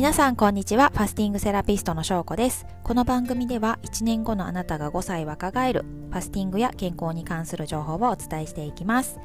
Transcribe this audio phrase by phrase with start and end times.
[0.00, 0.90] 皆さんこんにちは。
[0.94, 2.64] ファスティングセラピストの翔子です。
[2.84, 9.20] この番組では1年後のあなたが5歳若返るファスティングや健康に関する情報をお伝えしていきます。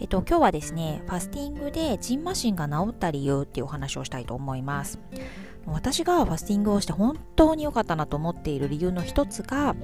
[0.00, 4.98] えっと、今日はですね、ファスティングでジンマシンが治った理由っていうお話をしたいと思います。
[5.66, 9.76] 私がファスティングをして本当に良かったなと思っている理由の一つが、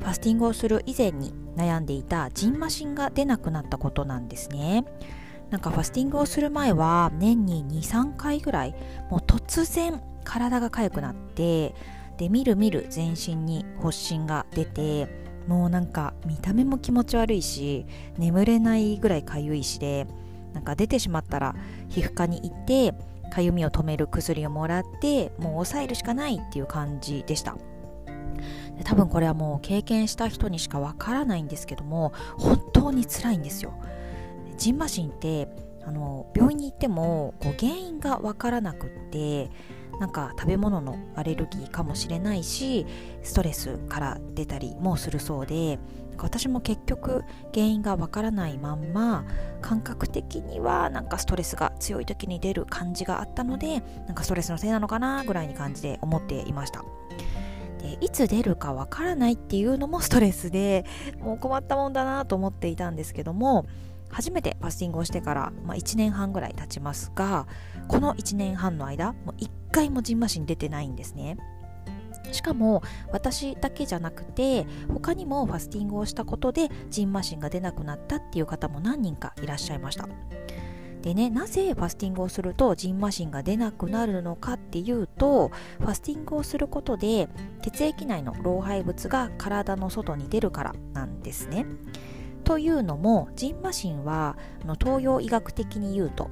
[0.00, 4.84] ファスティングをする以前に悩んでいたジンマシンが出なくなったことなんですね。
[5.50, 8.74] なんかファスティングをする前は年に23回ぐらい
[9.10, 11.74] もう突然体が痒くなって
[12.18, 15.08] でみるみる全身に発疹が出て
[15.46, 17.86] もうなんか見た目も気持ち悪いし
[18.18, 20.06] 眠れないぐらい痒いしで
[20.52, 21.54] なんか出てしまったら
[21.88, 22.94] 皮膚科に行って
[23.32, 27.56] 痒みを止める薬をもらってもう抑えるしかないっていう感じでした。
[28.84, 33.72] 多分これはもう経験した人にしかわからないんですけども本当に辛いんですよ。
[34.56, 35.48] ジンマシンって
[35.84, 39.50] あの病院に行ってもこう原因がわからなくって
[40.00, 42.86] なんか食べ物のアレルギーかもしれないし
[43.22, 45.78] ストレスから出たりもするそうで
[46.18, 47.22] 私も結局
[47.54, 49.24] 原因がわからないまんま
[49.60, 56.84] 感覚的にはなんかストレスが強い時に出る感じがあったのでなんかストレスのせいなのかなぐらいに感じで思っていました。
[57.82, 60.84] でいつ出るかわからないっていうのもストレスで
[61.20, 63.66] もう困ったもんだなと思っていたんですけども
[64.10, 67.46] 初めてファスティングをしてから、まあ、1年半ぐらい経ちますが
[67.88, 71.36] この1年半の間もう1回もジンマシン出てないんですね。
[72.32, 80.08] しかも私だけじゃなくて他にもファスティングをしたことでジンマシンが出なくなったっていう方も何人かいらっしゃいました。
[81.02, 87.28] でねなぜファスティングをするとジンマシンが出なくなるのかっていうとファスティングをすることで
[87.62, 91.64] 血液内の老廃物が体の外に出るからなんですね。
[92.46, 94.38] というのもジンマシンは
[94.80, 96.30] 東洋医学的に言うと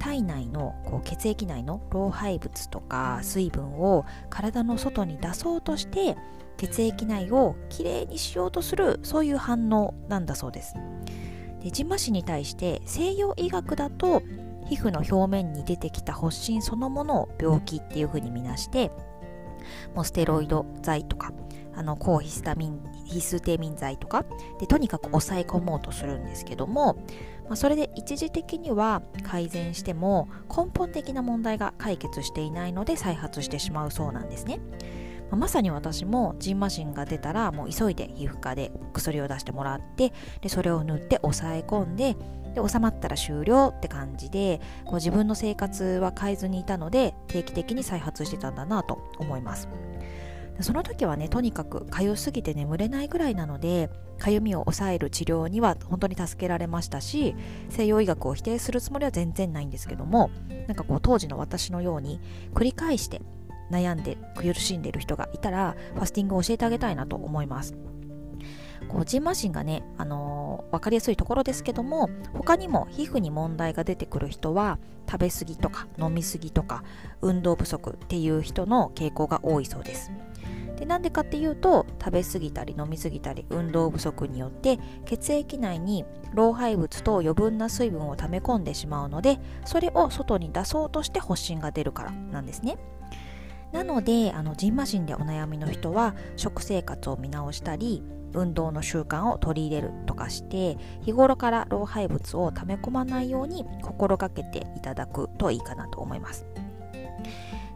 [0.00, 6.16] 体内のこう血液内の老廃物とか水分を体の外に出そうとして
[6.56, 10.74] 血液内をきれいにしようとするそういう反応なんだそうです。
[11.62, 14.22] でジンマシンに対して西洋医学だと
[14.66, 18.90] 皮膚の表面に出てきた発疹そのものを病気っていうふうに見なして
[19.94, 21.32] もうステロイド剤とか
[21.76, 24.24] あの抗ヒスタミンヒステミン剤とか
[24.58, 26.94] でとにかく抑え込もうとするんですけども、
[27.48, 34.60] まあ、それで一時的には改善しても根本的な問題が解決していないので再発してしまうそうなんですね。
[35.30, 40.12] まあ、まさに私もジンマシンが出たらもう急いで皮膚科で薬を出してもらって
[40.42, 42.16] でそれを塗って抑え込んで
[42.54, 49.68] で収まったら終了って感じでこう自分の生活は変えずにいたので定期的に再発してたんだなと思います。
[50.60, 57.34] その時はねとにかく痒すぎて眠れないぐらいなので痒みを抑える治療には本当に助けられましたし
[57.70, 60.30] 西洋医学を否定するつもりは全然ないんですけども
[60.68, 62.20] なんかこう当時の私のように
[62.54, 63.20] 繰り返して
[63.70, 67.74] 悩んで苦しんでいる人がいたらファスティングを教えてあげたいなと思います。
[68.88, 74.78] こうジンマシンがね、あのー、分かりやすいところですけども他にも皮膚に問題が出てくる人は
[75.10, 76.82] 食べ過ぎとか飲み過ぎとか
[77.20, 80.10] 運動不足っていう人の傾向が多いそうです。
[80.76, 92.76] でなんでかっていうと食べ過ぎたり飲み過ぎたり運動不足によって血液内に老廃物と余分な水分を溜め込んでしまうのでそれを外に出そうとして発疹が出るからなんですね。
[93.72, 106.46] なのであのジンマシンでお悩みの人は食生活を見直したり運動の習慣を取り入れるとかして日頃から老廃物を溜め込まないように心がけていただくといいかなと思います。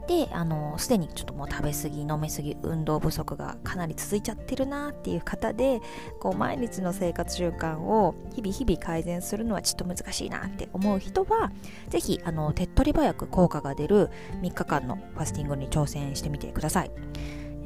[0.09, 5.81] であのすでにちょっともう食べ過ぎ飲み過ぎ運動不足がかなり続いちゃってるなっていう方で
[6.19, 11.51] こう毎日の生活習慣を日々日々改善するのはちょっと難しいなって思う人は
[11.89, 12.19] 是非
[12.55, 14.09] 手っ取り早く効果が出る
[14.41, 16.91] 3日間のファスティングに挑戦してみてください。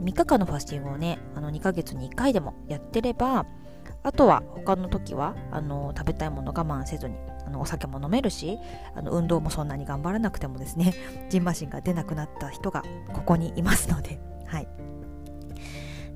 [0.02, 3.46] 3日間のファスティングをねあの2ヶ月に1回でもやってれば
[4.04, 7.16] あとは他の時はあの食べたいもの我慢せずに
[7.46, 8.58] あのお酒も飲めるし
[8.96, 10.94] あの運動もそんなに頑張らなくてもですね
[11.30, 14.68] ジンマシンが出なくなった人がここにいますので、はい、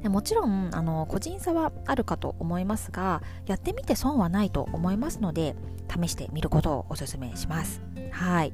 [0.01, 5.56] でもちろんあの個人差はあるかと思いますがやってみて損はないと思いますので
[5.89, 7.81] 試してみることをお勧めします。
[8.12, 8.53] はい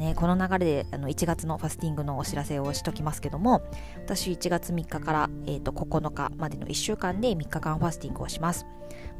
[0.00, 3.60] ね、この流れであの1月のファスティングのお知らせをしときますけども
[3.96, 8.66] 私1月3日から、えー、と9日までの1週間で3日間ファスティングをします。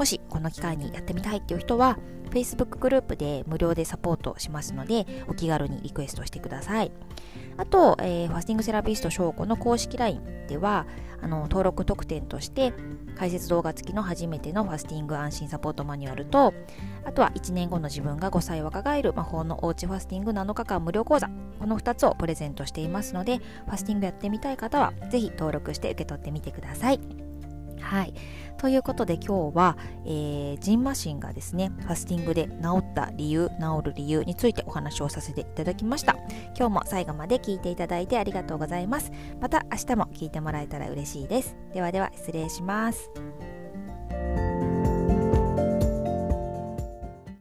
[0.00, 1.98] もしこの機会にやってみたいっていう人は
[2.30, 6.90] Facebook グループで無料でサポートしますのでお気軽にリクエストしてください。
[7.58, 10.86] あと、えー、ファスティングセラピスト翔子の公式 LINE では
[11.20, 12.72] あの登録特典として
[13.14, 16.54] 解説動画付きの初めてのファスティング安心サポートマニュアルと
[17.04, 23.36] あとは1年後の自分が5歳若返る魔法のおうちファスティング7日間無料講座この2つをプレゼントしていますので
[23.66, 27.29] ファスティングやってみたい方はぜひ登録して受け取ってみてください。
[27.90, 28.14] はい。
[28.56, 29.76] ということで今日は、
[30.06, 36.14] えー、ジンマシンがですね、ファスティングで治った理由、治る理由についてお話をさせていただきました。
[36.56, 39.10] 今日も最後まで聞いていただいてありがとうございます。
[39.40, 41.56] また明日も聞いてもらえたら嬉しいです。
[41.74, 43.10] ではでは失礼します。